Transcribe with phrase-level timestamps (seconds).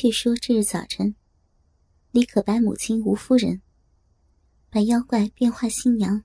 [0.00, 1.16] 却说这日早晨，
[2.12, 3.60] 李可白母亲吴夫人
[4.70, 6.22] 把妖怪变化新娘，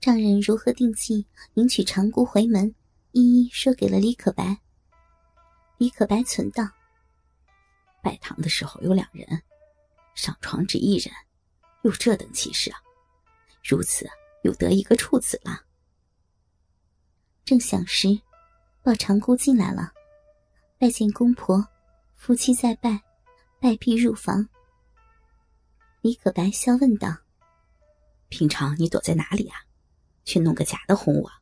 [0.00, 2.74] 丈人如何定计迎娶长姑回门，
[3.12, 4.62] 一一说给了李可白。
[5.76, 6.66] 李可白存道：
[8.02, 9.42] 拜堂的时候有两人，
[10.14, 11.12] 上床只一人，
[11.82, 12.78] 有这等气势啊！
[13.62, 14.08] 如此
[14.42, 15.66] 又得一个处子了。
[17.44, 18.08] 正想时，
[18.82, 19.92] 抱长姑进来了，
[20.78, 21.62] 拜见公婆，
[22.20, 23.02] 夫妻再拜，
[23.58, 24.46] 拜毕入房。
[26.02, 27.16] 李可白笑问道
[28.28, 29.56] ：“平常你躲在哪里啊？
[30.26, 31.32] 去弄个假的哄我？”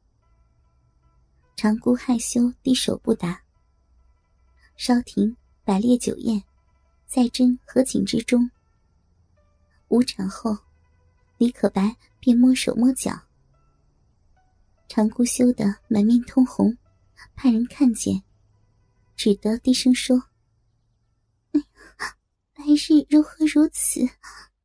[1.56, 3.42] 长姑害羞低手不答。
[4.76, 6.44] 稍停，摆列酒宴，
[7.08, 8.48] 在斟和景之中。
[9.88, 10.56] 午场后，
[11.38, 13.20] 李可白便摸手摸脚。
[14.86, 16.78] 长姑羞得满面通红，
[17.34, 18.22] 怕人看见，
[19.16, 20.22] 只得低声说
[22.58, 24.00] ：“白日如何如此，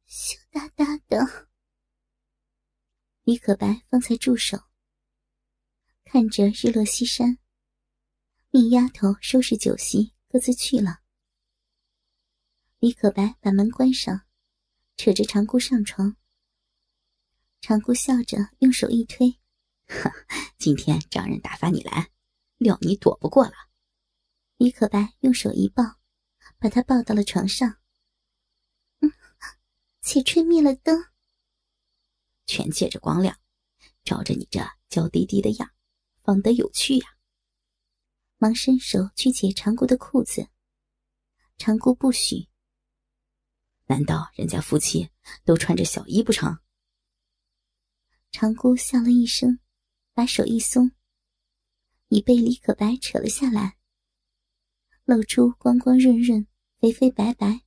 [0.07, 1.47] 羞答答的。”
[3.22, 4.58] 李可白方才住手，
[6.03, 7.38] 看着日落西山。
[8.49, 11.02] 命丫头收拾酒席，各自去了。
[12.80, 14.25] 李可白把门关上，
[14.97, 16.17] 扯着长姑上床。
[17.61, 19.39] 长姑笑着用手一推
[20.58, 22.09] ：“今天丈人打发你来，
[22.58, 23.53] 料你躲不过了。”
[24.58, 25.83] 李可白用手一抱，
[26.58, 27.77] 把她抱到了床上。
[30.05, 31.01] 且吹灭了灯，
[32.45, 33.39] 全借着光亮，
[34.03, 34.59] 照着你这
[34.89, 35.71] 娇滴滴的样，
[36.23, 37.07] 放得有趣呀。
[38.37, 40.49] 忙伸手去解长姑的裤子，
[41.57, 42.49] 长姑不许。
[43.85, 45.09] 难道人家夫妻
[45.45, 46.59] 都穿着小衣不成？
[48.29, 49.59] 长姑笑了一声，
[50.13, 50.91] 把手一松，
[52.09, 53.77] 已被李可白扯了下来，
[55.05, 56.45] 露出光光润润、
[56.79, 57.61] 肥肥白白、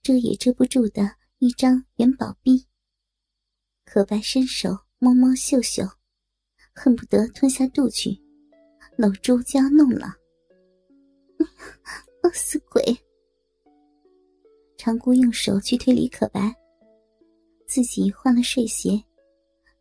[0.00, 2.66] 遮也遮不住的一张元宝币。
[3.84, 5.84] 可白伸手摸摸秀秀，
[6.74, 8.18] 恨不得吞下肚去。
[8.96, 10.14] 搂朱就要弄了，
[12.22, 12.82] 饿死鬼！
[14.78, 16.54] 长姑用手去推李可白，
[17.66, 19.04] 自己换了睡鞋，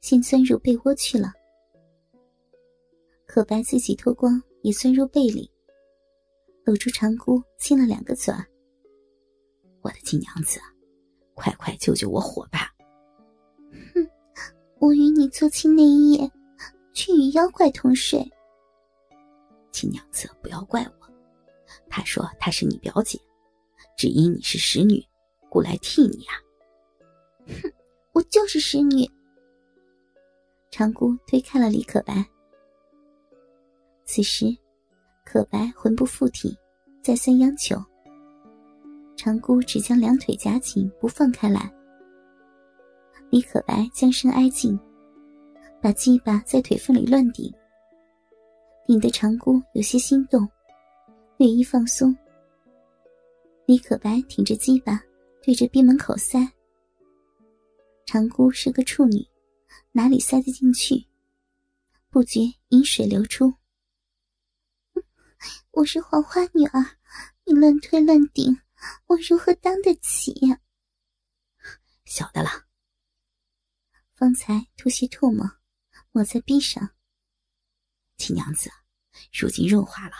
[0.02, 1.32] 先钻入被窝去了。
[3.26, 5.50] 可白自己脱光，也钻入被里，
[6.66, 8.46] 搂住长姑亲了两个嘴儿。
[9.82, 10.60] 我的金娘子，
[11.36, 12.74] 快快救救我火吧！
[13.94, 14.10] 哼，
[14.80, 16.32] 我与你做亲那一夜，
[16.94, 18.28] 却与妖怪同睡。
[19.72, 21.14] 亲娘子，不要怪我。
[21.90, 23.20] 她说她是你表姐，
[23.98, 25.06] 只因你是使女，
[25.50, 26.34] 故来替你啊。
[27.48, 27.74] 哼，
[28.14, 29.06] 我就是使女。
[30.72, 32.26] 长姑推开了李可白。
[34.06, 34.46] 此时，
[35.26, 36.58] 可白魂不附体，
[37.02, 37.76] 再三央求。
[39.16, 41.72] 长姑只将两腿夹紧，不放开来。
[43.32, 44.80] 李可白将身挨近，
[45.82, 47.52] 把鸡巴在腿缝里乱顶。
[48.86, 50.48] 顶得长姑有些心动，
[51.38, 52.16] 略一放松。
[53.66, 55.02] 李可白挺着鸡巴，
[55.42, 56.48] 对着闭门口塞。
[58.06, 59.26] 长姑是个处女，
[59.92, 61.04] 哪里塞得进去？
[62.12, 63.52] 不觉饮水流出。
[65.72, 66.86] 我是黄花女儿，
[67.44, 68.56] 你乱推乱顶，
[69.08, 70.34] 我如何当得起？
[72.06, 72.68] 晓得了。
[74.14, 75.60] 方才吐些唾沫，
[76.12, 76.96] 抹在臂上。
[78.18, 78.70] 亲娘子，
[79.34, 80.16] 如今润滑了，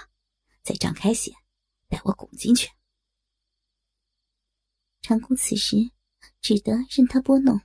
[0.64, 1.32] 再张开些，
[1.88, 2.70] 待我拱进去。
[5.02, 5.78] 长姑此时
[6.42, 7.62] 只得任他拨弄，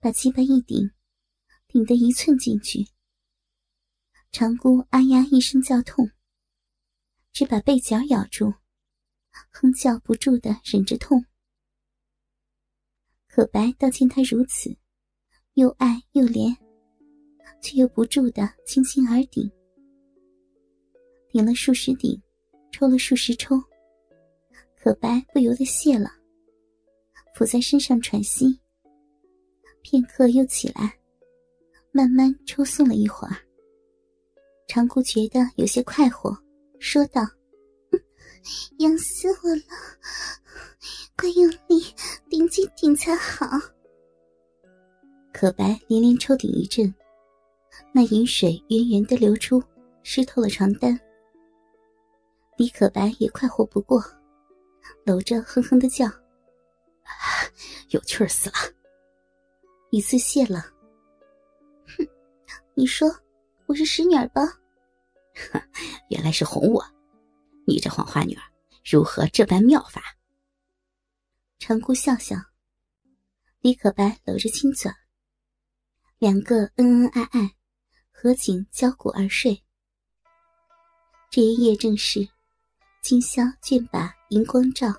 [0.00, 0.90] 把鸡巴一顶，
[1.68, 2.88] 顶得一寸进去。
[4.32, 6.10] 长姑啊呀一声叫痛，
[7.32, 8.54] 只把背角咬住，
[9.50, 11.24] 哼叫不住的忍着痛。
[13.28, 14.76] 可白倒见他如此，
[15.54, 16.56] 又爱又怜。
[17.62, 19.50] 却又不住的轻轻而顶，
[21.30, 22.20] 顶了数十顶，
[22.70, 23.60] 抽了数十抽，
[24.76, 26.10] 可白不由得谢了，
[27.34, 28.60] 伏在身上喘息。
[29.80, 30.96] 片刻又起来，
[31.90, 33.36] 慢慢抽送了一会儿。
[34.68, 36.36] 长姑觉得有些快活，
[36.78, 37.22] 说道
[38.78, 39.62] ：“痒死我了，
[41.16, 41.94] 快用力
[42.28, 43.46] 顶几顶才好。”
[45.32, 46.92] 可白连连抽顶一阵。
[47.92, 49.62] 那饮水源源的流出，
[50.02, 50.98] 湿透了床单。
[52.56, 54.02] 李可白也快活不过，
[55.04, 56.06] 搂着哼哼的叫
[57.90, 58.56] ：“有趣死了！”
[59.90, 60.64] 一次谢了。
[61.86, 62.06] 哼，
[62.74, 63.14] 你说
[63.66, 64.42] 我是使女儿吧？
[65.52, 65.60] 哼
[66.08, 66.82] 原来是哄我。
[67.68, 68.42] 你这黄花女儿，
[68.84, 70.00] 如何这般妙法？
[71.58, 72.36] 长姑笑笑，
[73.60, 74.88] 李可白搂着亲嘴，
[76.18, 77.56] 两个恩恩爱爱，
[78.12, 79.64] 合颈交骨而睡。
[81.28, 82.28] 这一夜正是
[83.02, 84.94] 今宵卷把银光照，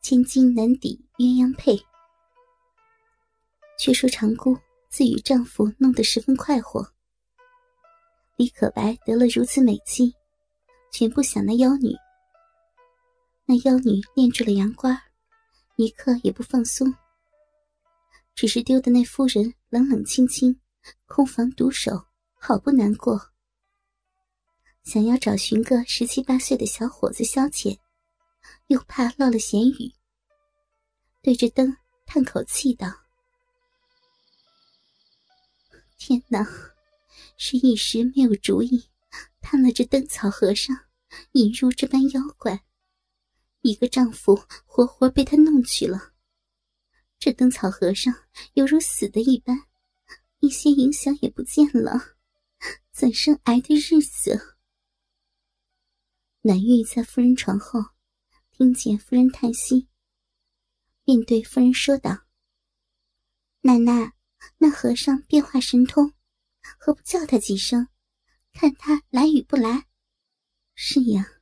[0.00, 1.78] 千金难抵鸳鸯配。
[3.78, 4.56] 却说长姑
[4.88, 6.90] 自与丈夫弄得十分快活，
[8.36, 10.14] 李可白得了如此美妻，
[10.96, 11.92] 全不想那妖女。
[13.46, 14.96] 那妖女念住了杨官
[15.74, 16.94] 一刻也不放松。
[18.36, 20.56] 只是丢的那夫人冷冷清清，
[21.06, 22.06] 空房独守，
[22.38, 23.20] 好不难过。
[24.84, 27.76] 想要找寻个十七八岁的小伙子消遣，
[28.68, 29.92] 又怕落了闲语，
[31.22, 31.76] 对着灯
[32.06, 32.86] 叹口气道
[35.98, 36.46] ：“天哪，
[37.36, 38.88] 是一时没有主意，
[39.44, 40.74] 贪了这灯草和尚，
[41.32, 42.64] 引入这般妖怪。”
[43.60, 46.12] 一个丈夫活活被他弄去了，
[47.18, 48.12] 这灯草和尚
[48.54, 49.66] 犹如死的一般，
[50.40, 52.16] 一些影响也不见了，
[52.90, 54.56] 怎生挨的日子？
[56.40, 57.80] 南玉在夫人床后，
[58.50, 59.88] 听见夫人叹息，
[61.04, 62.26] 便对夫人说道
[63.62, 64.14] ：“奶奶，
[64.58, 66.12] 那和尚变化神通，
[66.78, 67.88] 何不叫他几声，
[68.54, 69.86] 看他来与不来
[70.74, 71.32] ？”“是呀。”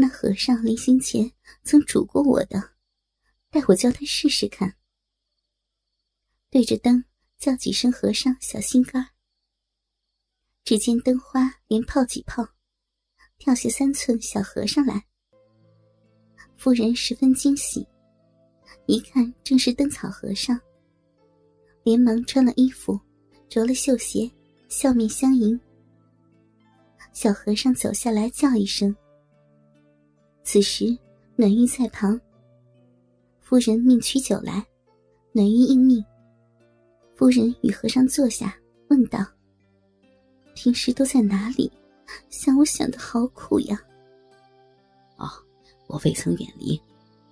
[0.00, 1.32] 那和尚临行前
[1.64, 2.74] 曾嘱过我的，
[3.50, 4.76] 待我叫他试试看。
[6.50, 7.04] 对着灯
[7.36, 9.08] 叫几声，和尚小心肝。
[10.62, 12.46] 只见灯花连泡几泡，
[13.38, 15.04] 跳下三寸小和尚来。
[16.56, 17.84] 夫人十分惊喜，
[18.86, 20.56] 一看正是灯草和尚，
[21.82, 23.00] 连忙穿了衣服，
[23.48, 24.30] 着了绣鞋，
[24.68, 25.58] 笑面相迎。
[27.12, 28.94] 小和尚走下来叫一声。
[30.44, 30.96] 此时，
[31.36, 32.20] 暖玉在旁。
[33.40, 34.64] 夫人命取酒来，
[35.32, 36.04] 暖玉应命。
[37.14, 38.56] 夫人与和尚坐下，
[38.88, 39.26] 问道
[40.54, 41.70] ：“平时都在哪里？
[42.30, 43.80] 想我想的好苦呀。
[45.16, 45.28] ”“哦，
[45.86, 46.80] 我未曾远离，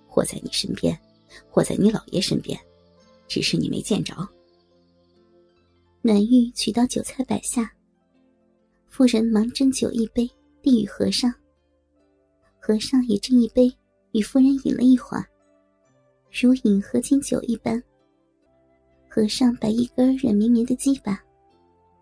[0.07, 0.99] 或在你身边，
[1.49, 2.59] 或在你老爷身边，
[3.27, 4.13] 只是你没见着。”
[6.01, 7.71] 暖玉取到酒菜摆下，
[8.87, 10.29] 夫人忙斟酒一杯，
[10.61, 11.33] 递与和尚。
[12.59, 13.71] 和尚也斟一杯，
[14.11, 15.25] 与夫人饮了一会儿，
[16.31, 17.81] 如饮合金酒一般。
[19.07, 21.23] 和尚把一根软绵绵的鸡巴，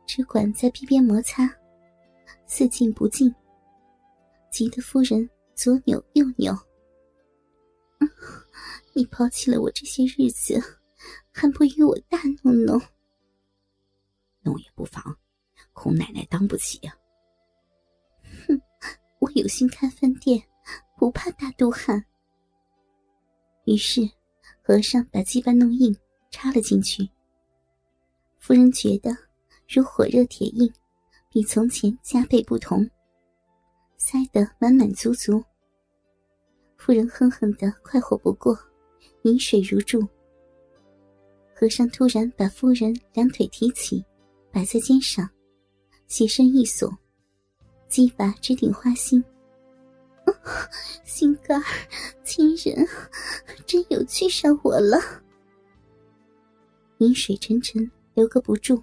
[0.06, 1.50] 只管在臂边摩擦，
[2.48, 3.34] 似进不进，
[4.52, 6.54] 急得夫人左扭右扭。
[8.94, 10.58] 你抛弃了我这些日子，
[11.32, 12.82] 还不与我大弄弄？
[14.42, 15.18] 弄也不妨，
[15.76, 16.98] 孔奶奶当不起呀。
[18.48, 18.60] 哼，
[19.20, 20.42] 我有心开饭店。
[20.98, 22.04] 不怕大肚汉。
[23.66, 24.02] 于是，
[24.64, 25.94] 和尚把鸡巴弄硬，
[26.32, 27.08] 插了进去。
[28.40, 29.12] 夫人觉得
[29.68, 30.72] 如火热铁印，
[31.30, 32.90] 比从前加倍不同，
[33.98, 35.44] 塞得满满足足。
[36.78, 38.58] 夫人哼哼的快活不过，
[39.24, 40.02] 饮水如注。
[41.54, 44.04] 和尚突然把夫人两腿提起，
[44.50, 45.30] 摆在肩上，
[46.08, 46.96] 斜身一耸，
[47.88, 49.24] 鸡巴直顶花心。
[51.04, 51.66] 心肝儿，
[52.24, 52.88] 亲人，
[53.66, 54.98] 真有趣上我了。
[57.00, 58.82] 饮水沉沉，留个不住。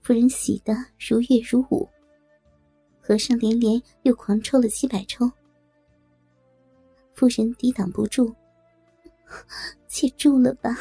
[0.00, 1.88] 夫人喜得如月如舞，
[3.00, 5.30] 和尚连连又狂抽了几百抽。
[7.14, 8.34] 夫人抵挡不住，
[9.88, 10.76] 且住了吧，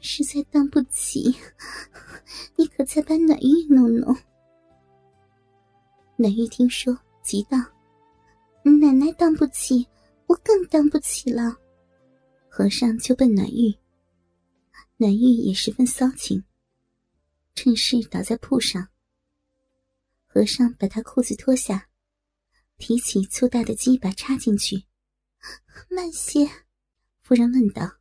[0.00, 1.34] 实在当不起。
[2.56, 4.16] 你可再把暖玉弄弄。
[6.16, 7.58] 暖玉听说，急道。
[8.62, 9.86] 奶奶当不起，
[10.26, 11.56] 我更当不起了。
[12.48, 13.76] 和尚就奔暖玉，
[14.96, 16.44] 暖玉也十分骚情，
[17.56, 18.88] 趁势倒在铺上。
[20.24, 21.88] 和尚把他裤子脱下，
[22.78, 24.84] 提起粗大的鸡巴插进去。
[25.90, 26.48] 慢些，
[27.22, 27.98] 夫人问道：“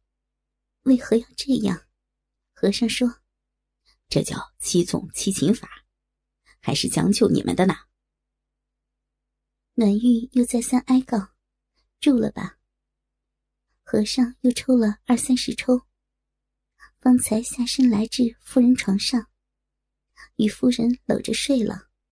[0.84, 1.82] 为何要这样？”
[2.54, 3.12] 和尚说
[4.08, 5.68] ：“这叫七纵七擒法，
[6.60, 7.74] 还是将就你们的呢。”
[9.76, 11.30] 暖玉又再三哀告
[12.00, 12.60] ：“住了吧。”
[13.82, 15.82] 和尚又抽了二三十抽，
[17.00, 19.30] 方才下身来至夫人床上，
[20.36, 21.90] 与夫人搂着睡了。